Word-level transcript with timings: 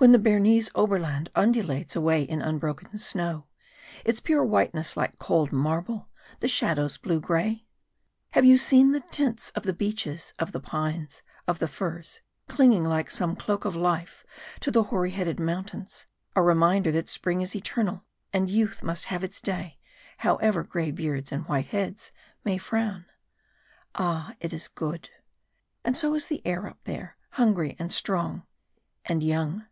When 0.00 0.12
the 0.12 0.18
Bernese 0.20 0.70
Oberland 0.76 1.28
undulates 1.34 1.96
away 1.96 2.22
in 2.22 2.40
unbroken 2.40 2.96
snow, 3.00 3.48
its 4.04 4.20
pure 4.20 4.44
whiteness 4.44 4.96
like 4.96 5.18
cold 5.18 5.50
marble, 5.50 6.08
the 6.38 6.46
shadows 6.46 6.98
grey 6.98 7.18
blue? 7.54 7.60
Have 8.30 8.44
you 8.44 8.58
seen 8.58 8.92
the 8.92 9.00
tints 9.00 9.50
of 9.56 9.64
the 9.64 9.72
beeches, 9.72 10.34
of 10.38 10.52
the 10.52 10.60
pines, 10.60 11.24
of 11.48 11.58
the 11.58 11.66
firs, 11.66 12.20
clinging 12.46 12.84
like 12.84 13.10
some 13.10 13.34
cloak 13.34 13.64
of 13.64 13.74
life 13.74 14.24
to 14.60 14.70
the 14.70 14.84
hoary 14.84 15.10
headed 15.10 15.40
mountains, 15.40 16.06
a 16.36 16.42
reminder 16.42 16.92
that 16.92 17.08
spring 17.10 17.40
is 17.40 17.56
eternal, 17.56 18.04
and 18.32 18.48
youth 18.48 18.84
must 18.84 19.06
have 19.06 19.24
its 19.24 19.40
day, 19.40 19.80
however 20.18 20.62
grey 20.62 20.92
beards 20.92 21.32
and 21.32 21.44
white 21.48 21.66
heads 21.66 22.12
may 22.44 22.56
frown? 22.56 23.04
Ah 23.96 24.36
it 24.38 24.52
is 24.52 24.68
good! 24.68 25.10
And 25.84 25.96
so 25.96 26.14
is 26.14 26.28
the 26.28 26.40
air 26.46 26.68
up 26.68 26.78
there. 26.84 27.16
Hungry 27.30 27.74
and 27.80 27.92
strong 27.92 28.46
and 29.04 29.24
young. 29.24 29.64